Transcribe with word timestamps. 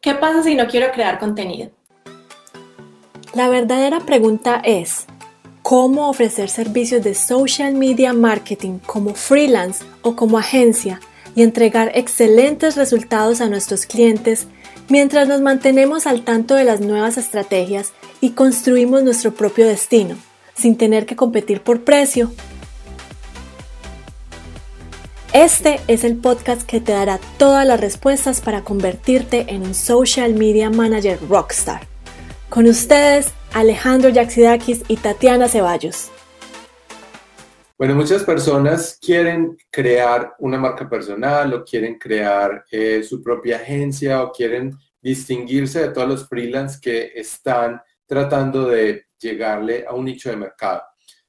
¿Qué 0.00 0.14
pasa 0.14 0.44
si 0.44 0.54
no 0.54 0.68
quiero 0.68 0.92
crear 0.92 1.18
contenido? 1.18 1.70
La 3.34 3.48
verdadera 3.48 3.98
pregunta 4.00 4.60
es, 4.64 5.06
¿cómo 5.62 6.08
ofrecer 6.08 6.50
servicios 6.50 7.02
de 7.02 7.16
social 7.16 7.74
media 7.74 8.12
marketing 8.12 8.78
como 8.78 9.14
freelance 9.14 9.84
o 10.02 10.14
como 10.14 10.38
agencia 10.38 11.00
y 11.34 11.42
entregar 11.42 11.90
excelentes 11.94 12.76
resultados 12.76 13.40
a 13.40 13.48
nuestros 13.48 13.86
clientes 13.86 14.46
mientras 14.88 15.26
nos 15.26 15.40
mantenemos 15.40 16.06
al 16.06 16.22
tanto 16.22 16.54
de 16.54 16.64
las 16.64 16.80
nuevas 16.80 17.18
estrategias 17.18 17.92
y 18.20 18.30
construimos 18.30 19.02
nuestro 19.02 19.34
propio 19.34 19.66
destino, 19.66 20.16
sin 20.54 20.76
tener 20.76 21.06
que 21.06 21.16
competir 21.16 21.60
por 21.60 21.82
precio 21.82 22.30
este 25.44 25.78
es 25.86 26.02
el 26.02 26.16
podcast 26.16 26.62
que 26.62 26.80
te 26.80 26.90
dará 26.90 27.20
todas 27.38 27.64
las 27.64 27.80
respuestas 27.80 28.40
para 28.40 28.64
convertirte 28.64 29.46
en 29.54 29.62
un 29.62 29.72
social 29.72 30.34
media 30.34 30.68
manager 30.68 31.16
rockstar. 31.28 31.82
Con 32.48 32.66
ustedes, 32.66 33.32
Alejandro 33.52 34.08
Yaxidakis 34.08 34.82
y 34.88 34.96
Tatiana 34.96 35.46
Ceballos. 35.46 36.10
Bueno, 37.78 37.94
muchas 37.94 38.24
personas 38.24 38.98
quieren 39.00 39.56
crear 39.70 40.34
una 40.40 40.58
marca 40.58 40.90
personal 40.90 41.54
o 41.54 41.64
quieren 41.64 42.00
crear 42.00 42.64
eh, 42.72 43.04
su 43.04 43.22
propia 43.22 43.58
agencia 43.58 44.24
o 44.24 44.32
quieren 44.32 44.76
distinguirse 45.00 45.82
de 45.82 45.90
todos 45.90 46.08
los 46.08 46.28
freelance 46.28 46.80
que 46.82 47.12
están 47.14 47.80
tratando 48.06 48.66
de 48.66 49.04
llegarle 49.20 49.84
a 49.86 49.94
un 49.94 50.06
nicho 50.06 50.30
de 50.30 50.36
mercado. 50.36 50.82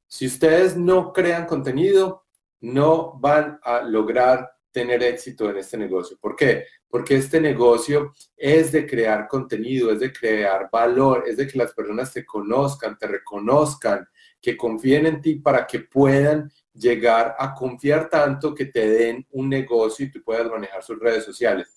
Si 0.08 0.26
ustedes 0.26 0.76
no 0.76 1.14
crean 1.14 1.46
contenido, 1.46 2.24
no 2.62 3.18
van 3.20 3.60
a 3.64 3.82
lograr 3.82 4.52
tener 4.72 5.02
éxito 5.04 5.50
en 5.50 5.58
este 5.58 5.78
negocio. 5.78 6.18
¿Por 6.20 6.36
qué? 6.36 6.66
Porque 6.88 7.16
este 7.16 7.42
negocio 7.42 8.14
es 8.38 8.72
de 8.72 8.86
crear 8.86 9.28
contenido, 9.28 9.92
es 9.92 10.00
de 10.00 10.14
crear 10.14 10.70
valor, 10.72 11.24
es 11.28 11.38
de 11.38 11.48
que 11.48 11.58
las 11.58 11.74
personas 11.74 12.14
te 12.14 12.26
conozcan, 12.26 12.98
te 12.98 13.08
reconozcan, 13.08 14.08
que 14.42 14.56
confíen 14.56 15.06
en 15.06 15.22
ti 15.22 15.36
para 15.36 15.66
que 15.66 15.80
puedan 15.80 16.52
llegar 16.74 17.36
a 17.38 17.54
confiar 17.54 18.10
tanto 18.10 18.54
que 18.54 18.66
te 18.66 18.88
den 18.88 19.28
un 19.32 19.50
negocio 19.50 20.06
y 20.06 20.12
tú 20.12 20.24
puedas 20.24 20.50
manejar 20.50 20.84
sus 20.84 21.00
redes 21.00 21.26
sociales. 21.26 21.68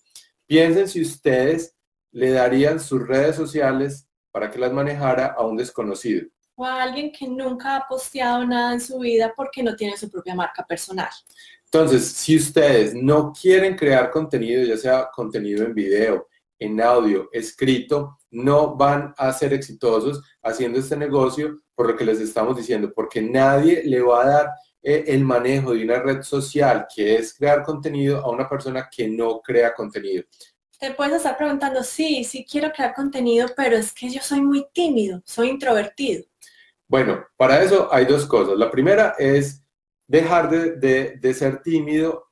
Piensen 0.47 0.89
si 0.89 1.03
ustedes 1.03 1.75
le 2.13 2.31
darían 2.31 2.79
sus 2.79 3.07
redes 3.07 3.35
sociales 3.35 4.07
para 4.31 4.51
que 4.51 4.59
las 4.59 4.73
manejara 4.73 5.27
a 5.27 5.45
un 5.45 5.57
desconocido 5.57 6.29
a 6.65 6.83
alguien 6.83 7.13
que 7.13 7.29
nunca 7.29 7.77
ha 7.77 7.89
posteado 7.89 8.47
nada 8.47 8.73
en 8.73 8.81
su 8.81 8.99
vida 8.99 9.33
porque 9.37 9.63
no 9.63 9.75
tiene 9.77 9.97
su 9.97 10.11
propia 10.11 10.35
marca 10.35 10.65
personal. 10.65 11.11
Entonces, 11.65 12.07
si 12.07 12.37
ustedes 12.37 12.95
no 12.95 13.33
quieren 13.33 13.77
crear 13.77 14.11
contenido, 14.11 14.63
ya 14.65 14.77
sea 14.77 15.09
contenido 15.11 15.65
en 15.65 15.75
video, 15.75 16.29
en 16.59 16.81
audio, 16.81 17.29
escrito, 17.33 18.19
no 18.31 18.77
van 18.77 19.15
a 19.17 19.33
ser 19.33 19.53
exitosos 19.53 20.23
haciendo 20.43 20.79
este 20.79 20.97
negocio 20.97 21.57
por 21.75 21.89
lo 21.89 21.97
que 21.97 22.05
les 22.05 22.21
estamos 22.21 22.57
diciendo, 22.57 22.93
porque 22.95 23.21
nadie 23.21 23.83
le 23.85 24.01
va 24.01 24.23
a 24.23 24.27
dar 24.27 24.51
eh, 24.83 25.05
el 25.09 25.25
manejo 25.25 25.73
de 25.73 25.85
una 25.85 26.01
red 26.01 26.23
social 26.23 26.87
que 26.95 27.17
es 27.17 27.35
crear 27.35 27.63
contenido 27.63 28.19
a 28.19 28.31
una 28.31 28.49
persona 28.49 28.89
que 28.95 29.09
no 29.09 29.41
crea 29.41 29.75
contenido. 29.75 30.25
Te 30.79 30.93
puedes 30.93 31.15
estar 31.15 31.37
preguntando, 31.37 31.83
sí, 31.83 32.25
sí 32.25 32.45
quiero 32.49 32.73
crear 32.73 32.93
contenido, 32.93 33.49
pero 33.57 33.77
es 33.77 33.93
que 33.93 34.11
yo 34.11 34.21
soy 34.21 34.41
muy 34.41 34.67
tímido, 34.73 35.23
soy 35.25 35.49
introvertido. 35.49 36.25
Bueno, 36.93 37.25
para 37.39 37.63
eso 37.63 37.89
hay 37.91 38.05
dos 38.05 38.27
cosas. 38.27 38.59
La 38.59 38.71
primera 38.71 39.15
es 39.19 39.65
dejar 40.07 40.51
de, 40.51 41.33
ser 41.33 41.63
tímido 41.63 42.27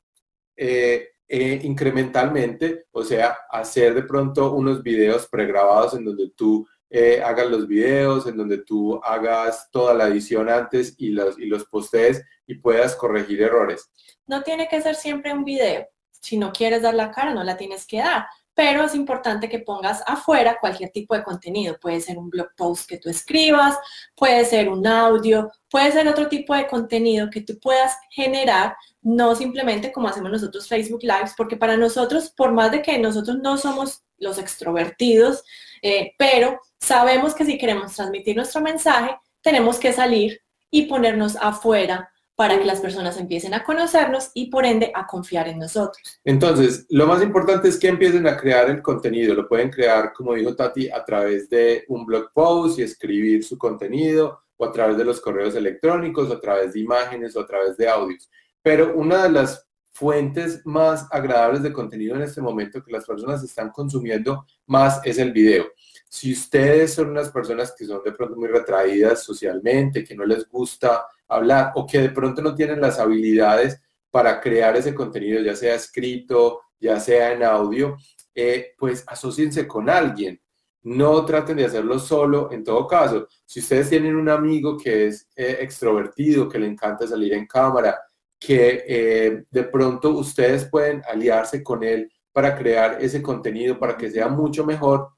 eh, 0.55 1.13
eh, 1.27 1.61
incrementalmente, 1.63 2.85
o 2.91 3.03
sea, 3.03 3.39
hacer 3.51 3.95
de 3.95 4.03
pronto 4.03 4.53
unos 4.53 4.83
videos 4.83 5.27
pregrabados 5.29 5.95
en 5.95 6.05
donde 6.05 6.31
tú 6.37 6.69
eh, 6.91 7.23
hagas 7.25 7.49
los 7.49 7.67
videos, 7.67 8.27
en 8.27 8.37
donde 8.37 8.59
tú 8.59 9.01
hagas 9.03 9.71
toda 9.71 9.95
la 9.95 10.09
edición 10.09 10.51
antes 10.51 10.95
y 10.99 11.09
los, 11.09 11.39
y 11.39 11.47
los 11.47 11.65
postees 11.65 12.23
y 12.47 12.57
puedas 12.57 12.95
corregir 12.97 13.41
errores. 13.41 13.91
No 14.27 14.43
tiene 14.43 14.69
que 14.69 14.83
ser 14.83 14.95
siempre 14.95 15.33
un 15.33 15.43
video. 15.43 15.89
Si 16.21 16.37
no 16.37 16.53
quieres 16.53 16.83
dar 16.83 16.93
la 16.93 17.11
cara, 17.11 17.33
no 17.33 17.45
la 17.45 17.57
tienes 17.57 17.87
que 17.87 18.01
dar 18.01 18.27
pero 18.61 18.85
es 18.85 18.95
importante 18.95 19.49
que 19.49 19.61
pongas 19.61 20.03
afuera 20.07 20.59
cualquier 20.61 20.91
tipo 20.91 21.15
de 21.15 21.23
contenido. 21.23 21.79
Puede 21.81 21.99
ser 21.99 22.19
un 22.19 22.29
blog 22.29 22.49
post 22.55 22.87
que 22.87 22.99
tú 22.99 23.09
escribas, 23.09 23.79
puede 24.15 24.45
ser 24.45 24.69
un 24.69 24.87
audio, 24.87 25.51
puede 25.71 25.91
ser 25.93 26.07
otro 26.07 26.29
tipo 26.29 26.55
de 26.55 26.67
contenido 26.67 27.31
que 27.31 27.41
tú 27.41 27.59
puedas 27.59 27.97
generar, 28.11 28.77
no 29.01 29.35
simplemente 29.35 29.91
como 29.91 30.09
hacemos 30.09 30.31
nosotros 30.31 30.69
Facebook 30.69 31.01
Lives, 31.03 31.33
porque 31.39 31.57
para 31.57 31.79
nosotros, 31.79 32.35
por 32.37 32.53
más 32.53 32.71
de 32.71 32.83
que 32.83 32.99
nosotros 32.99 33.39
no 33.39 33.57
somos 33.57 34.03
los 34.19 34.37
extrovertidos, 34.37 35.43
eh, 35.81 36.13
pero 36.19 36.61
sabemos 36.79 37.35
que 37.35 37.47
si 37.47 37.57
queremos 37.57 37.95
transmitir 37.95 38.37
nuestro 38.37 38.61
mensaje, 38.61 39.17
tenemos 39.41 39.79
que 39.79 39.95
salir 39.95 40.43
y 40.71 40.83
ponernos 40.83 41.35
afuera 41.37 42.11
para 42.41 42.59
que 42.59 42.65
las 42.65 42.81
personas 42.81 43.21
empiecen 43.21 43.53
a 43.53 43.63
conocernos 43.63 44.31
y 44.33 44.49
por 44.49 44.65
ende 44.65 44.91
a 44.95 45.07
confiar 45.07 45.47
en 45.49 45.59
nosotros. 45.59 46.19
Entonces, 46.25 46.87
lo 46.89 47.07
más 47.07 47.23
importante 47.23 47.69
es 47.69 47.79
que 47.79 47.89
empiecen 47.89 48.27
a 48.27 48.35
crear 48.35 48.71
el 48.71 48.81
contenido. 48.81 49.35
Lo 49.35 49.47
pueden 49.47 49.69
crear, 49.69 50.15
como 50.15 50.33
dijo 50.33 50.57
Tati, 50.57 50.89
a 50.89 51.05
través 51.05 51.51
de 51.51 51.85
un 51.89 52.07
blog 52.07 52.33
post 52.33 52.79
y 52.79 52.83
escribir 52.83 53.45
su 53.45 53.59
contenido, 53.59 54.41
o 54.57 54.65
a 54.65 54.73
través 54.73 54.97
de 54.97 55.05
los 55.05 55.21
correos 55.21 55.55
electrónicos, 55.55 56.31
o 56.31 56.33
a 56.33 56.41
través 56.41 56.73
de 56.73 56.81
imágenes, 56.81 57.37
o 57.37 57.41
a 57.41 57.47
través 57.47 57.77
de 57.77 57.91
audios. 57.91 58.31
Pero 58.63 58.97
una 58.97 59.25
de 59.25 59.33
las 59.33 59.69
fuentes 59.91 60.63
más 60.65 61.07
agradables 61.11 61.63
de 61.63 61.75
contenido 61.75 62.17
en 62.17 62.23
este 62.23 62.41
momento 62.41 62.83
que 62.83 62.91
las 62.91 63.05
personas 63.05 63.45
están 63.45 63.69
consumiendo 63.69 64.47
más 64.65 65.03
es 65.05 65.19
el 65.19 65.33
video. 65.33 65.67
Si 66.13 66.33
ustedes 66.33 66.93
son 66.93 67.11
unas 67.11 67.31
personas 67.31 67.73
que 67.73 67.85
son 67.87 68.03
de 68.05 68.11
pronto 68.11 68.35
muy 68.35 68.49
retraídas 68.49 69.23
socialmente, 69.23 70.03
que 70.03 70.17
no 70.17 70.25
les 70.25 70.49
gusta 70.49 71.07
hablar 71.29 71.71
o 71.77 71.87
que 71.87 72.01
de 72.01 72.11
pronto 72.11 72.43
no 72.43 72.53
tienen 72.53 72.81
las 72.81 72.99
habilidades 72.99 73.81
para 74.11 74.41
crear 74.41 74.77
ese 74.77 74.93
contenido, 74.93 75.41
ya 75.41 75.55
sea 75.55 75.77
escrito, 75.77 76.63
ya 76.81 76.99
sea 76.99 77.33
en 77.33 77.45
audio, 77.45 77.97
eh, 78.35 78.75
pues 78.77 79.05
asociense 79.07 79.69
con 79.69 79.89
alguien. 79.89 80.41
No 80.83 81.25
traten 81.25 81.59
de 81.59 81.67
hacerlo 81.67 82.01
solo. 82.01 82.51
En 82.51 82.65
todo 82.65 82.89
caso, 82.89 83.29
si 83.47 83.61
ustedes 83.61 83.91
tienen 83.91 84.17
un 84.17 84.29
amigo 84.29 84.77
que 84.77 85.07
es 85.07 85.29
eh, 85.37 85.59
extrovertido, 85.61 86.49
que 86.49 86.59
le 86.59 86.67
encanta 86.67 87.07
salir 87.07 87.35
en 87.35 87.47
cámara, 87.47 88.01
que 88.37 88.85
eh, 88.85 89.45
de 89.49 89.63
pronto 89.63 90.11
ustedes 90.11 90.65
pueden 90.65 91.03
aliarse 91.09 91.63
con 91.63 91.85
él 91.85 92.11
para 92.33 92.57
crear 92.57 92.99
ese 93.01 93.23
contenido 93.23 93.79
para 93.79 93.97
que 93.97 94.11
sea 94.11 94.27
mucho 94.27 94.67
mejor, 94.67 95.11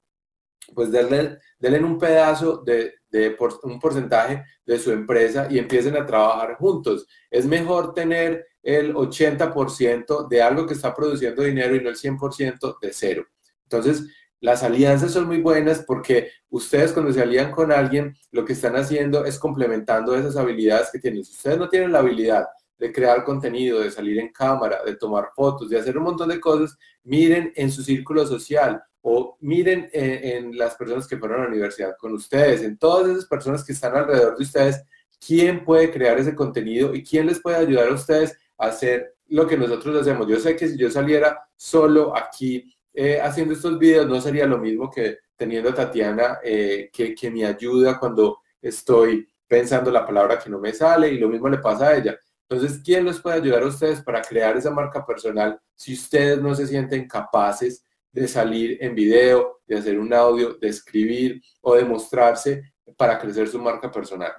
pues 0.75 0.91
denle, 0.91 1.39
denle 1.59 1.85
un 1.85 1.99
pedazo 1.99 2.63
de, 2.65 2.95
de 3.11 3.37
un 3.63 3.79
porcentaje 3.79 4.45
de 4.65 4.79
su 4.79 4.91
empresa 4.91 5.47
y 5.51 5.59
empiecen 5.59 5.97
a 5.97 6.07
trabajar 6.07 6.57
juntos. 6.57 7.07
Es 7.31 7.47
mejor 7.47 7.95
tener 7.95 8.47
el 8.63 8.95
80% 8.95 10.29
de 10.29 10.43
algo 10.43 10.67
que 10.67 10.75
está 10.75 10.95
produciendo 10.95 11.43
dinero 11.43 11.75
y 11.75 11.83
no 11.83 11.91
el 11.91 11.97
100% 11.97 12.79
de 12.81 12.93
cero. 12.93 13.27
Entonces, 13.65 14.07
las 14.41 14.63
alianzas 14.63 15.13
son 15.13 15.27
muy 15.27 15.41
buenas 15.41 15.85
porque 15.87 16.31
ustedes 16.51 16.93
cuando 16.93 17.13
se 17.13 17.23
alían 17.23 17.53
con 17.53 17.71
alguien, 17.71 18.17
lo 18.33 18.45
que 18.45 18.55
están 18.55 18.77
haciendo 18.77 19.25
es 19.25 19.39
complementando 19.39 20.17
esas 20.17 20.37
habilidades 20.37 20.91
que 20.91 20.99
tienen. 20.99 21.25
Si 21.25 21.33
ustedes 21.33 21.59
no 21.59 21.69
tienen 21.69 21.93
la 21.93 22.01
habilidad 22.01 22.47
de 22.77 22.93
crear 22.93 23.23
contenido, 23.25 23.81
de 23.81 23.91
salir 23.93 24.19
en 24.19 24.33
cámara, 24.33 24.83
de 24.85 24.97
tomar 24.97 25.29
fotos, 25.37 25.71
de 25.71 25.79
hacer 25.79 25.97
un 25.97 26.05
montón 26.05 26.29
de 26.29 26.41
cosas, 26.41 26.77
miren 27.05 27.53
en 27.55 27.71
su 27.71 27.83
círculo 27.85 28.27
social 28.27 28.83
o 29.03 29.37
miren 29.41 29.91
en, 29.93 30.57
las 30.57 30.77
personas 30.77 31.07
que 31.07 31.19
fueron 31.19 31.41
a 31.41 31.43
la 31.45 31.51
universidad 31.51 31.97
con 31.99 32.13
ustedes, 32.13 32.63
en 32.63 32.79
todas 32.79 33.11
esas 33.11 33.27
personas 33.27 33.65
que 33.65 33.73
están 33.73 33.95
alrededor 33.97 34.37
de 34.37 34.45
ustedes, 34.45 34.83
quién 35.25 35.65
puede 35.65 35.91
crear 35.91 36.19
ese 36.19 36.35
contenido 36.35 36.95
y 36.95 37.03
quién 37.03 37.27
les 37.27 37.41
puede 37.41 37.57
ayudar 37.57 37.89
a 37.89 37.95
ustedes 37.95 38.37
a 38.59 38.67
hacer 38.67 39.15
lo 39.27 39.47
que 39.47 39.57
nosotros 39.57 40.01
hacemos. 40.01 40.29
Yo 40.29 40.39
sé 40.39 40.57
que 40.57 40.69
si 40.69 40.79
yo 40.79 40.91
saliera 40.91 41.43
solo 41.57 42.17
aquí 42.17 42.73
eh, 42.95 43.21
haciendo 43.21 43.55
estos 43.55 43.79
videos, 43.79 44.07
no 44.07 44.21
sería 44.21 44.47
lo 44.47 44.59
mismo 44.59 44.91
que 44.91 45.19
teniendo 45.37 45.71
a 45.71 45.75
Tatiana 45.75 46.39
eh, 46.43 46.89
que, 46.93 47.15
que 47.15 47.31
me 47.31 47.45
ayuda 47.45 47.99
cuando 47.99 48.39
estoy 48.61 49.29
pensando 49.49 49.91
la 49.91 50.07
palabra 50.07 50.39
que 50.39 50.49
no 50.49 50.59
me 50.61 50.73
sale 50.73 51.09
y 51.09 51.19
lo 51.19 51.29
mismo 51.29 51.49
le 51.49 51.59
pasa 51.59 51.89
a 51.89 51.97
ella. 51.97 52.17
Entonces, 52.49 52.81
¿quién 52.85 53.05
les 53.05 53.19
puede 53.19 53.37
ayudar 53.37 53.63
a 53.63 53.67
ustedes 53.67 54.03
para 54.03 54.23
crear 54.23 54.57
esa 54.57 54.71
marca 54.71 55.05
personal 55.05 55.59
si 55.75 55.95
ustedes 55.95 56.41
no 56.41 56.55
se 56.55 56.67
sienten 56.67 57.09
capaces 57.09 57.85
de 58.13 58.29
salir 58.29 58.79
en 58.81 58.95
video, 58.95 59.61
de 59.67 59.79
hacer 59.79 59.99
un 59.99 60.13
audio, 60.13 60.55
de 60.55 60.69
escribir 60.69 61.43
o 61.63 61.75
de 61.75 61.85
mostrarse 61.85 62.63
para 62.97 63.19
crecer 63.19 63.49
su 63.49 63.59
marca 63.59 63.91
personal. 63.91 64.33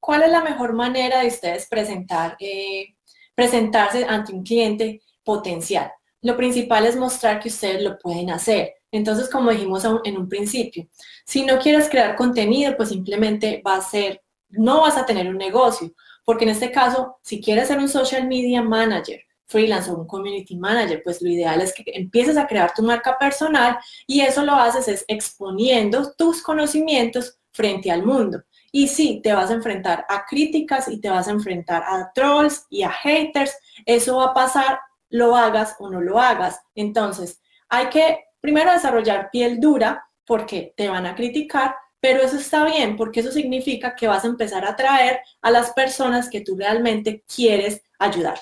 ¿Cuál 0.00 0.22
es 0.22 0.30
la 0.30 0.42
mejor 0.42 0.72
manera 0.72 1.20
de 1.20 1.28
ustedes 1.28 1.68
presentar, 1.68 2.36
eh, 2.40 2.94
presentarse 3.34 4.04
ante 4.04 4.32
un 4.32 4.42
cliente 4.42 5.02
potencial? 5.22 5.92
Lo 6.22 6.36
principal 6.36 6.86
es 6.86 6.96
mostrar 6.96 7.40
que 7.40 7.48
ustedes 7.48 7.82
lo 7.82 7.98
pueden 7.98 8.30
hacer. 8.30 8.74
Entonces, 8.90 9.28
como 9.28 9.50
dijimos 9.50 9.84
en 10.04 10.16
un 10.16 10.28
principio, 10.28 10.88
si 11.26 11.44
no 11.44 11.58
quieres 11.58 11.88
crear 11.88 12.16
contenido, 12.16 12.76
pues 12.76 12.88
simplemente 12.88 13.62
va 13.66 13.76
a 13.76 13.82
ser, 13.82 14.22
no 14.48 14.80
vas 14.80 14.96
a 14.96 15.04
tener 15.04 15.28
un 15.28 15.36
negocio, 15.36 15.92
porque 16.24 16.44
en 16.44 16.50
este 16.50 16.72
caso, 16.72 17.18
si 17.22 17.42
quieres 17.42 17.68
ser 17.68 17.78
un 17.78 17.88
social 17.88 18.26
media 18.26 18.62
manager, 18.62 19.20
freelance 19.46 19.90
o 19.90 19.96
un 19.96 20.06
community 20.06 20.56
manager, 20.56 21.02
pues 21.02 21.22
lo 21.22 21.30
ideal 21.30 21.60
es 21.60 21.72
que 21.72 21.84
empieces 21.86 22.36
a 22.36 22.46
crear 22.46 22.72
tu 22.74 22.82
marca 22.82 23.16
personal 23.18 23.78
y 24.06 24.20
eso 24.20 24.44
lo 24.44 24.54
haces 24.54 24.88
es 24.88 25.04
exponiendo 25.08 26.12
tus 26.16 26.42
conocimientos 26.42 27.38
frente 27.52 27.90
al 27.90 28.04
mundo. 28.04 28.42
Y 28.72 28.88
sí, 28.88 29.20
te 29.22 29.32
vas 29.32 29.50
a 29.50 29.54
enfrentar 29.54 30.04
a 30.08 30.26
críticas 30.26 30.88
y 30.88 31.00
te 31.00 31.08
vas 31.08 31.28
a 31.28 31.30
enfrentar 31.30 31.82
a 31.86 32.12
trolls 32.14 32.66
y 32.68 32.82
a 32.82 32.90
haters. 32.90 33.56
Eso 33.86 34.16
va 34.18 34.26
a 34.26 34.34
pasar, 34.34 34.80
lo 35.08 35.34
hagas 35.34 35.76
o 35.78 35.88
no 35.88 36.00
lo 36.00 36.20
hagas. 36.20 36.60
Entonces, 36.74 37.40
hay 37.68 37.86
que 37.86 38.24
primero 38.40 38.70
desarrollar 38.72 39.30
piel 39.30 39.60
dura 39.60 40.06
porque 40.26 40.74
te 40.76 40.88
van 40.88 41.06
a 41.06 41.14
criticar, 41.14 41.74
pero 42.00 42.20
eso 42.20 42.36
está 42.36 42.64
bien 42.64 42.96
porque 42.96 43.20
eso 43.20 43.32
significa 43.32 43.94
que 43.94 44.08
vas 44.08 44.24
a 44.24 44.28
empezar 44.28 44.64
a 44.64 44.70
atraer 44.70 45.20
a 45.40 45.50
las 45.50 45.72
personas 45.72 46.28
que 46.28 46.42
tú 46.42 46.56
realmente 46.56 47.24
quieres 47.34 47.82
ayudar. 47.98 48.38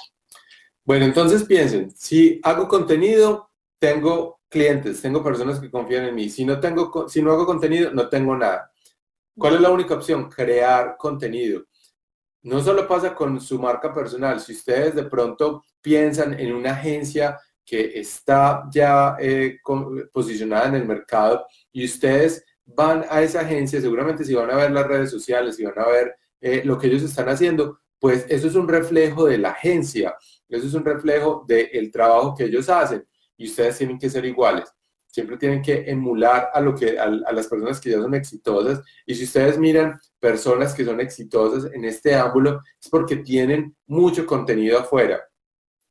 Bueno, 0.85 1.07
entonces 1.07 1.45
piensen, 1.45 1.91
si 1.97 2.41
hago 2.43 2.69
contenido, 2.69 3.51
tengo 3.79 4.41
clientes, 4.49 5.01
tengo 5.01 5.23
personas 5.23 5.59
que 5.59 5.71
confían 5.71 6.05
en 6.05 6.15
mí. 6.15 6.29
Si 6.29 6.45
no, 6.45 6.61
tengo, 6.61 7.09
si 7.09 7.23
no 7.23 7.33
hago 7.33 7.47
contenido, 7.47 7.91
no 7.93 8.09
tengo 8.09 8.37
nada. 8.37 8.71
¿Cuál 9.37 9.55
es 9.55 9.61
la 9.63 9.71
única 9.71 9.95
opción? 9.95 10.29
Crear 10.29 10.97
contenido. 10.97 11.65
No 12.43 12.61
solo 12.61 12.87
pasa 12.87 13.15
con 13.15 13.41
su 13.41 13.59
marca 13.59 13.93
personal, 13.93 14.39
si 14.41 14.53
ustedes 14.53 14.95
de 14.95 15.05
pronto 15.05 15.65
piensan 15.81 16.39
en 16.39 16.55
una 16.55 16.73
agencia 16.73 17.41
que 17.65 17.99
está 17.99 18.65
ya 18.71 19.17
eh, 19.19 19.59
posicionada 20.13 20.69
en 20.69 20.75
el 20.75 20.87
mercado 20.87 21.47
y 21.73 21.87
ustedes 21.87 22.45
van 22.67 23.07
a 23.09 23.23
esa 23.23 23.41
agencia, 23.41 23.81
seguramente 23.81 24.25
si 24.25 24.35
van 24.35 24.51
a 24.51 24.57
ver 24.57 24.71
las 24.71 24.87
redes 24.87 25.11
sociales, 25.11 25.57
si 25.57 25.65
van 25.65 25.79
a 25.79 25.89
ver 25.89 26.15
eh, 26.41 26.63
lo 26.65 26.79
que 26.79 26.89
ellos 26.89 27.03
están 27.03 27.31
haciendo, 27.31 27.81
pues 27.99 28.27
eso 28.29 28.47
es 28.49 28.55
un 28.55 28.69
reflejo 28.69 29.25
de 29.25 29.39
la 29.39 29.51
agencia, 29.51 30.15
eso 30.55 30.67
es 30.67 30.75
un 30.75 30.85
reflejo 30.85 31.45
del 31.47 31.91
trabajo 31.91 32.35
que 32.35 32.45
ellos 32.45 32.69
hacen 32.69 33.07
y 33.37 33.47
ustedes 33.47 33.79
tienen 33.79 33.99
que 33.99 34.11
ser 34.11 34.25
iguales. 34.25 34.73
Siempre 35.07 35.37
tienen 35.37 35.63
que 35.63 35.85
emular 35.89 36.51
a, 36.53 36.61
lo 36.61 36.75
que, 36.75 36.99
a, 36.99 37.07
las 37.09 37.47
personas 37.47 37.81
que 37.81 37.91
ya 37.91 37.99
son 37.99 38.15
exitosas. 38.15 38.83
Y 39.07 39.15
si 39.15 39.25
ustedes 39.25 39.59
miran 39.59 40.01
personas 40.19 40.75
que 40.75 40.85
son 40.85 41.01
exitosas 41.01 41.73
en 41.73 41.85
este 41.85 42.15
ángulo, 42.15 42.63
es 42.83 42.89
porque 42.89 43.17
tienen 43.17 43.77
mucho 43.87 44.27
contenido 44.27 44.79
afuera 44.81 45.23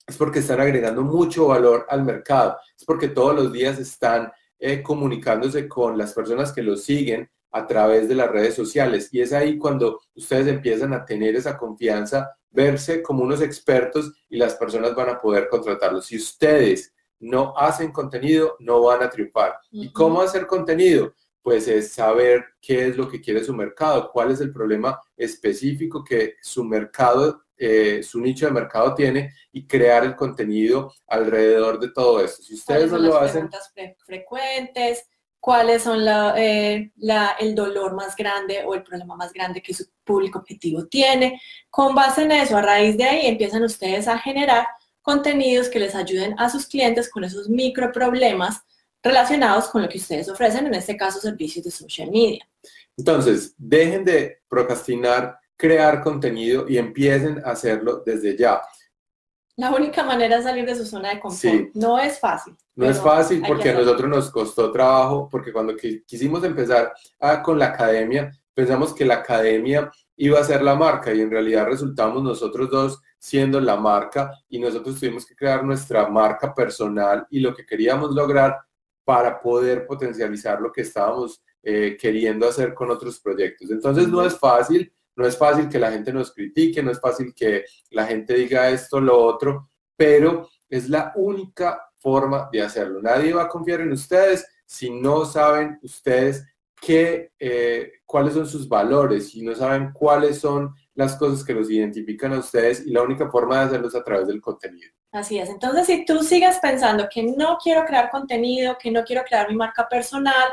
es 0.06 0.18
porque 0.18 0.40
están 0.40 0.60
agregando 0.60 1.02
mucho 1.02 1.48
valor 1.48 1.86
al 1.90 2.04
mercado, 2.04 2.58
es 2.78 2.86
porque 2.86 3.10
todos 3.10 3.36
los 3.36 3.54
días 3.54 3.80
están 3.80 4.32
eh, 4.60 4.82
comunicándose 4.82 5.68
con 5.68 5.98
las 5.98 6.14
personas 6.14 6.52
que 6.52 6.62
los 6.62 6.84
siguen 6.84 7.30
a 7.54 7.66
través 7.68 8.10
de 8.10 8.16
las 8.16 8.30
redes 8.30 8.56
sociales. 8.56 9.10
Y 9.12 9.22
es 9.22 9.32
ahí 9.32 9.58
cuando 9.58 10.02
ustedes 10.16 10.48
empiezan 10.48 10.94
a 10.94 11.06
tener 11.06 11.36
esa 11.36 11.58
confianza, 11.58 12.36
verse 12.50 13.02
como 13.02 13.24
unos 13.24 13.42
expertos 13.42 14.12
y 14.28 14.38
las 14.38 14.56
personas 14.56 14.94
van 14.96 15.10
a 15.10 15.20
poder 15.20 15.48
contratarlos. 15.48 16.08
Si 16.08 16.18
ustedes 16.18 16.94
no 17.20 17.54
hacen 17.58 17.92
contenido, 17.92 18.58
no 18.60 18.82
van 18.82 19.04
a 19.04 19.10
triunfar. 19.10 19.56
¿Y 19.72 19.94
cómo 19.94 20.22
hacer 20.22 20.48
contenido? 20.48 21.14
Pues 21.42 21.68
es 21.68 21.94
saber 21.94 22.44
qué 22.60 22.88
es 22.88 22.98
lo 22.98 23.08
que 23.08 23.22
quiere 23.22 23.44
su 23.44 23.54
mercado, 23.54 24.12
cuál 24.12 24.32
es 24.32 24.42
el 24.42 24.52
problema 24.52 25.00
específico 25.16 26.04
que 26.04 26.36
su 26.42 26.64
mercado 26.64 27.44
eh, 27.56 28.02
su 28.04 28.20
nicho 28.20 28.48
de 28.48 28.52
mercado 28.52 28.94
tiene 28.96 29.34
y 29.52 29.68
crear 29.68 30.04
el 30.04 30.16
contenido 30.16 30.92
alrededor 31.08 31.80
de 31.80 31.92
todo 31.92 32.20
esto. 32.20 32.42
Si 32.42 32.56
ustedes 32.56 32.92
no 32.92 32.98
lo 32.98 33.18
hacen... 33.18 33.50
frecuentes, 34.06 35.08
cuáles 35.44 35.84
son 35.84 36.00
eh, 36.38 36.94
el 37.42 37.54
dolor 37.54 37.94
más 37.96 38.16
grande 38.16 38.64
o 38.66 38.76
el 38.76 38.82
problema 38.82 39.18
más 39.18 39.34
grande 39.34 39.62
que 39.62 39.74
su 39.74 39.84
público 40.06 40.40
objetivo 40.40 40.86
tiene. 40.86 41.42
Con 41.70 41.94
base 41.94 42.24
en 42.24 42.32
eso, 42.32 42.56
a 42.56 42.62
raíz 42.62 42.96
de 42.96 43.04
ahí 43.04 43.28
empiezan 43.28 43.62
ustedes 43.62 44.08
a 44.08 44.18
generar 44.18 44.66
contenidos 45.02 45.68
que 45.68 45.80
les 45.80 45.96
ayuden 45.96 46.34
a 46.40 46.50
sus 46.50 46.66
clientes 46.66 47.10
con 47.10 47.26
esos 47.26 47.50
micro 47.50 47.92
problemas 47.92 48.62
relacionados 49.04 49.68
con 49.68 49.82
lo 49.82 49.90
que 49.90 49.98
ustedes 49.98 50.30
ofrecen, 50.30 50.66
en 50.66 50.76
este 50.76 50.96
caso 50.96 51.20
servicios 51.20 51.66
de 51.66 51.72
social 51.72 52.10
media. 52.10 52.48
Entonces, 52.96 53.54
dejen 53.58 54.06
de 54.06 54.44
procrastinar 54.48 55.38
crear 55.58 56.02
contenido 56.02 56.70
y 56.70 56.78
empiecen 56.78 57.40
a 57.40 57.52
hacerlo 57.52 58.02
desde 58.06 58.38
ya. 58.38 58.62
La 59.56 59.72
única 59.72 60.04
manera 60.04 60.38
de 60.38 60.44
salir 60.44 60.66
de 60.66 60.76
su 60.76 60.86
zona 60.86 61.10
de 61.10 61.20
confort. 61.20 61.70
No 61.76 62.00
es 62.00 62.20
fácil. 62.20 62.56
No 62.76 62.90
es 62.90 63.00
fácil 63.00 63.44
porque 63.46 63.70
a 63.70 63.74
nosotros 63.74 64.10
nos 64.10 64.32
costó 64.32 64.72
trabajo, 64.72 65.30
porque 65.30 65.54
cuando 65.54 65.76
quisimos 65.76 66.44
empezar 66.44 66.94
con 67.44 67.60
la 67.60 67.68
academia, 67.68 68.32
pensamos 68.54 68.94
que 68.94 69.06
la 69.06 69.16
academia 69.16 69.92
iba 70.16 70.40
a 70.40 70.44
ser 70.44 70.64
la 70.64 70.76
marca 70.76 71.14
y 71.14 71.22
en 71.22 71.30
realidad 71.30 71.68
resultamos 71.68 72.24
nosotros 72.24 72.70
dos 72.70 73.02
siendo 73.20 73.60
la 73.60 73.78
marca 73.78 74.32
y 74.50 74.60
nosotros 74.60 75.00
tuvimos 75.00 75.26
que 75.26 75.36
crear 75.36 75.64
nuestra 75.64 76.08
marca 76.10 76.54
personal 76.54 77.26
y 77.30 77.40
lo 77.40 77.54
que 77.54 77.66
queríamos 77.66 78.14
lograr 78.14 78.58
para 79.04 79.40
poder 79.40 79.86
potencializar 79.86 80.62
lo 80.62 80.72
que 80.72 80.82
estábamos 80.82 81.44
eh, 81.62 81.98
queriendo 82.00 82.48
hacer 82.48 82.74
con 82.74 82.90
otros 82.92 83.20
proyectos. 83.20 83.72
Entonces 83.72 84.08
no 84.08 84.24
es 84.24 84.38
fácil, 84.38 84.92
no 85.16 85.26
es 85.28 85.38
fácil 85.38 85.70
que 85.70 85.80
la 85.80 85.92
gente 85.92 86.12
nos 86.12 86.34
critique, 86.34 86.82
no 86.82 86.92
es 86.92 87.00
fácil 87.00 87.34
que 87.36 87.66
la 87.92 88.06
gente 88.06 88.34
diga 88.34 88.70
esto, 88.70 89.00
lo 89.00 89.18
otro, 89.18 89.70
pero 89.96 90.50
es 90.70 90.90
la 90.90 91.14
única 91.16 91.82
forma 91.98 92.50
de 92.52 92.62
hacerlo. 92.62 93.02
Nadie 93.02 93.34
va 93.34 93.44
a 93.44 93.50
confiar 93.50 93.82
en 93.82 93.92
ustedes 93.92 94.46
si 94.66 94.90
no 94.90 95.26
saben 95.26 95.80
ustedes 95.84 96.46
qué, 96.82 97.32
eh, 97.40 97.92
cuáles 98.06 98.34
son 98.34 98.48
sus 98.48 98.68
valores, 98.68 99.30
si 99.30 99.42
no 99.42 99.56
saben 99.56 99.92
cuáles 99.94 100.40
son 100.40 100.74
las 100.96 101.16
cosas 101.16 101.44
que 101.44 101.54
los 101.54 101.70
identifican 101.70 102.34
a 102.34 102.40
ustedes 102.40 102.86
y 102.86 102.92
la 102.92 103.02
única 103.02 103.30
forma 103.30 103.60
de 103.60 103.66
hacerlo 103.66 103.88
es 103.88 103.96
a 103.96 104.04
través 104.04 104.28
del 104.28 104.42
contenido. 104.42 104.92
Así 105.12 105.38
es. 105.38 105.50
Entonces, 105.50 105.86
si 105.86 106.06
tú 106.06 106.24
sigues 106.24 106.58
pensando 106.60 107.08
que 107.08 107.24
no 107.24 107.58
quiero 107.62 107.86
crear 107.86 108.10
contenido, 108.10 108.76
que 108.82 108.92
no 108.92 109.04
quiero 109.04 109.24
crear 109.24 109.48
mi 109.48 109.56
marca 109.56 109.88
personal, 109.88 110.50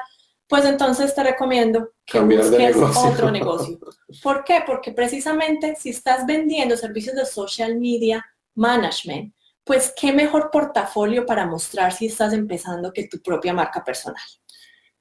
pues 0.51 0.65
entonces 0.65 1.15
te 1.15 1.23
recomiendo 1.23 1.93
que 2.05 2.19
busques 2.19 2.77
otro 2.77 3.31
negocio. 3.31 3.79
¿Por 4.21 4.43
qué? 4.43 4.65
Porque 4.67 4.91
precisamente 4.91 5.77
si 5.79 5.91
estás 5.91 6.27
vendiendo 6.27 6.77
servicios 6.77 7.15
de 7.15 7.25
social 7.25 7.79
media 7.79 8.27
management, 8.57 9.33
pues 9.63 9.95
qué 9.97 10.13
mejor 10.13 10.51
portafolio 10.51 11.25
para 11.25 11.47
mostrar 11.47 11.93
si 11.93 12.07
estás 12.07 12.33
empezando 12.33 12.93
que 12.93 13.07
tu 13.07 13.23
propia 13.23 13.55
marca 13.55 13.85
personal. 13.85 14.25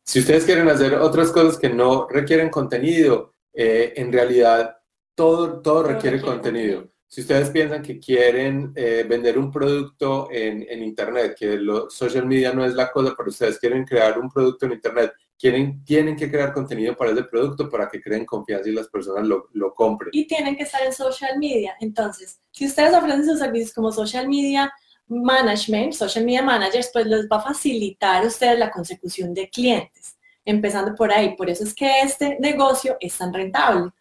Si 0.03 0.19
ustedes 0.19 0.45
quieren 0.45 0.69
hacer 0.69 0.93
otras 0.93 1.31
cosas 1.31 1.57
que 1.57 1.69
no 1.69 2.07
requieren 2.07 2.51
contenido, 2.51 3.33
eh, 3.51 3.93
en 3.95 4.13
realidad 4.13 4.77
todo, 5.15 5.63
todo, 5.63 5.81
requiere, 5.81 6.21
contenido. 6.21 6.91
Si 7.07 7.21
ustedes 7.21 7.49
piensan 7.49 7.81
que 7.81 7.99
quieren 7.99 8.71
eh, 8.75 9.03
vender 9.09 9.39
un 9.39 9.51
producto 9.51 10.27
en, 10.31 10.63
en 10.69 10.83
Internet, 10.83 11.35
que 11.35 11.57
lo, 11.57 11.89
social 11.89 12.27
media 12.27 12.53
no 12.53 12.63
es 12.63 12.75
la 12.75 12.91
cosa, 12.91 13.15
pero 13.17 13.29
ustedes 13.29 13.57
quieren 13.57 13.83
crear 13.83 14.19
un 14.19 14.29
producto 14.29 14.67
en 14.67 14.73
Internet 14.73 15.11
quieren, 15.39 15.83
tienen 15.85 16.17
que 16.17 16.29
crear 16.29 16.53
contenido 16.53 16.95
para 16.97 17.11
ese 17.11 17.23
producto 17.23 17.69
para 17.69 17.87
que 17.87 18.01
creen 18.01 18.25
confianza 18.25 18.69
y 18.69 18.73
las 18.73 18.89
personas 18.89 19.25
lo, 19.25 19.47
lo, 19.53 19.73
compren. 19.73 20.09
Y 20.11 20.27
tienen 20.27 20.55
que 20.57 20.63
estar 20.63 20.83
en 20.83 20.91
social 20.91 21.39
media. 21.39 21.75
Entonces, 21.79 22.41
si 22.51 22.67
ustedes 22.67 22.93
ofrecen 22.93 23.25
sus 23.25 23.39
servicios 23.39 23.73
como 23.73 23.91
social 23.91 24.27
media 24.27 24.71
management, 25.07 25.93
social 25.93 26.25
media 26.25 26.43
managers, 26.43 26.89
pues 26.91 27.05
les 27.07 27.27
va 27.27 27.37
a 27.37 27.41
facilitar 27.41 28.23
a 28.23 28.27
ustedes 28.27 28.59
la 28.59 28.69
consecución 28.69 29.33
de 29.33 29.49
clientes, 29.49 30.17
empezando 30.43 30.93
por 30.93 31.11
ahí. 31.11 31.35
Por 31.37 31.49
eso 31.49 31.63
es 31.63 31.73
que 31.73 32.01
este 32.01 32.37
negocio 32.39 32.97
es 32.99 33.17
tan 33.17 33.33
rentable. 33.33 33.91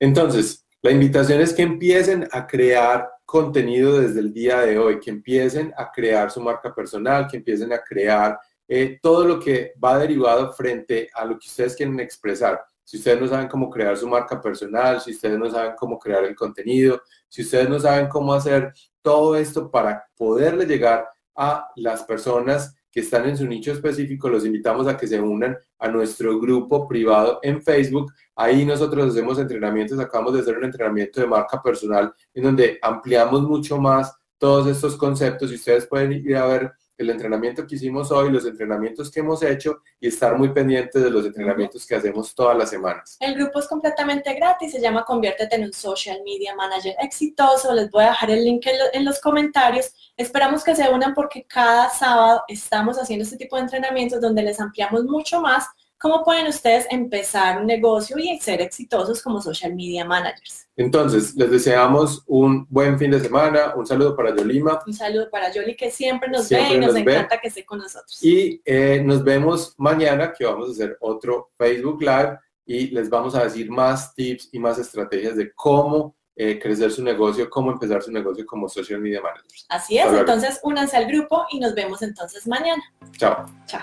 Entonces, 0.00 0.66
la 0.82 0.90
invitación 0.90 1.40
es 1.40 1.52
que 1.52 1.62
empiecen 1.62 2.26
a 2.32 2.46
crear 2.46 3.08
contenido 3.24 4.00
desde 4.00 4.20
el 4.20 4.32
día 4.32 4.60
de 4.60 4.76
hoy, 4.76 4.98
que 4.98 5.10
empiecen 5.10 5.72
a 5.76 5.92
crear 5.92 6.32
su 6.32 6.40
marca 6.40 6.74
personal, 6.74 7.28
que 7.30 7.36
empiecen 7.36 7.72
a 7.72 7.78
crear 7.80 8.38
eh, 8.72 9.00
todo 9.02 9.24
lo 9.24 9.40
que 9.40 9.72
va 9.82 9.98
derivado 9.98 10.52
frente 10.52 11.10
a 11.12 11.24
lo 11.24 11.36
que 11.36 11.48
ustedes 11.48 11.74
quieren 11.74 11.98
expresar. 11.98 12.62
Si 12.84 12.98
ustedes 12.98 13.20
no 13.20 13.26
saben 13.26 13.48
cómo 13.48 13.68
crear 13.68 13.96
su 13.96 14.06
marca 14.06 14.40
personal, 14.40 15.00
si 15.00 15.10
ustedes 15.10 15.36
no 15.36 15.50
saben 15.50 15.72
cómo 15.76 15.98
crear 15.98 16.22
el 16.22 16.36
contenido, 16.36 17.02
si 17.28 17.42
ustedes 17.42 17.68
no 17.68 17.80
saben 17.80 18.06
cómo 18.06 18.32
hacer 18.32 18.72
todo 19.02 19.34
esto 19.34 19.72
para 19.72 20.04
poderle 20.16 20.66
llegar 20.66 21.04
a 21.34 21.68
las 21.74 22.04
personas 22.04 22.76
que 22.92 23.00
están 23.00 23.28
en 23.28 23.36
su 23.36 23.44
nicho 23.44 23.72
específico, 23.72 24.28
los 24.28 24.46
invitamos 24.46 24.86
a 24.86 24.96
que 24.96 25.08
se 25.08 25.20
unan 25.20 25.58
a 25.80 25.88
nuestro 25.88 26.38
grupo 26.38 26.86
privado 26.86 27.40
en 27.42 27.60
Facebook. 27.60 28.12
Ahí 28.36 28.64
nosotros 28.64 29.10
hacemos 29.10 29.40
entrenamientos, 29.40 29.98
acabamos 29.98 30.34
de 30.34 30.42
hacer 30.42 30.56
un 30.56 30.64
entrenamiento 30.66 31.20
de 31.20 31.26
marca 31.26 31.60
personal 31.60 32.14
en 32.32 32.44
donde 32.44 32.78
ampliamos 32.82 33.42
mucho 33.42 33.78
más 33.78 34.14
todos 34.38 34.68
estos 34.68 34.96
conceptos 34.96 35.50
y 35.50 35.56
ustedes 35.56 35.88
pueden 35.88 36.12
ir 36.12 36.36
a 36.36 36.46
ver 36.46 36.72
el 37.00 37.08
entrenamiento 37.08 37.66
que 37.66 37.76
hicimos 37.76 38.10
hoy, 38.12 38.30
los 38.30 38.44
entrenamientos 38.44 39.10
que 39.10 39.20
hemos 39.20 39.42
hecho 39.42 39.80
y 39.98 40.08
estar 40.08 40.36
muy 40.36 40.50
pendientes 40.50 41.02
de 41.02 41.10
los 41.10 41.24
entrenamientos 41.24 41.86
que 41.86 41.94
hacemos 41.94 42.34
todas 42.34 42.56
las 42.56 42.68
semanas. 42.68 43.16
El 43.20 43.34
grupo 43.34 43.58
es 43.58 43.66
completamente 43.66 44.34
gratis, 44.34 44.72
se 44.72 44.80
llama 44.80 45.04
Conviértete 45.04 45.56
en 45.56 45.64
un 45.64 45.72
Social 45.72 46.20
Media 46.24 46.54
Manager 46.54 46.94
exitoso. 47.00 47.72
Les 47.72 47.90
voy 47.90 48.04
a 48.04 48.08
dejar 48.08 48.30
el 48.30 48.44
link 48.44 48.66
en, 48.92 49.04
los 49.04 49.18
comentarios. 49.18 49.92
Esperamos 50.14 50.62
que 50.62 50.76
se 50.76 50.88
unan 50.90 51.14
porque 51.14 51.44
cada 51.44 51.88
sábado 51.88 52.42
estamos 52.48 52.98
haciendo 52.98 53.24
este 53.24 53.38
tipo 53.38 53.56
de 53.56 53.62
entrenamientos 53.62 54.20
donde 54.20 54.42
les 54.42 54.60
ampliamos 54.60 55.04
mucho 55.04 55.40
más 55.40 55.66
cómo 56.00 56.24
pueden 56.24 56.46
ustedes 56.46 56.86
empezar 56.90 57.60
un 57.60 57.66
negocio 57.66 58.16
y 58.18 58.40
ser 58.40 58.62
exitosos 58.62 59.22
como 59.22 59.40
social 59.42 59.74
media 59.74 60.04
managers. 60.04 60.66
Entonces, 60.74 61.36
les 61.36 61.50
deseamos 61.50 62.24
un 62.26 62.66
buen 62.70 62.98
fin 62.98 63.10
de 63.10 63.20
semana, 63.20 63.74
un 63.76 63.86
saludo 63.86 64.16
para 64.16 64.34
Yolima. 64.34 64.80
Un 64.86 64.94
saludo 64.94 65.28
para 65.30 65.52
Yoli 65.52 65.76
que 65.76 65.90
siempre 65.90 66.30
nos 66.30 66.48
ve 66.48 66.74
y 66.74 66.78
nos, 66.78 66.96
encanta 66.96 67.38
que 67.38 67.48
esté 67.48 67.66
con 67.66 67.80
nosotros. 67.80 68.18
Y 68.24 68.62
eh, 68.64 69.02
nos 69.04 69.22
vemos 69.22 69.74
mañana 69.76 70.32
que 70.32 70.46
vamos 70.46 70.70
a 70.70 70.72
hacer 70.72 70.96
otro 71.00 71.50
Facebook 71.58 72.00
Live 72.00 72.38
y 72.64 72.86
les 72.88 73.10
vamos 73.10 73.34
a 73.34 73.44
decir 73.44 73.70
más 73.70 74.14
tips 74.14 74.48
y 74.52 74.58
más 74.58 74.78
estrategias 74.78 75.36
de 75.36 75.52
cómo 75.52 76.16
eh, 76.34 76.58
crecer 76.58 76.90
su 76.90 77.04
negocio, 77.04 77.50
cómo 77.50 77.72
empezar 77.72 78.02
su 78.02 78.10
negocio 78.10 78.46
como 78.46 78.70
social 78.70 79.02
media 79.02 79.20
manager. 79.20 79.44
Así 79.68 79.98
es, 79.98 80.06
entonces 80.06 80.60
únanse 80.62 80.96
al 80.96 81.04
grupo 81.04 81.44
y 81.50 81.60
nos 81.60 81.74
vemos 81.74 82.00
entonces 82.00 82.46
mañana. 82.46 82.82
Chao. 83.18 83.44
Chao. 83.66 83.82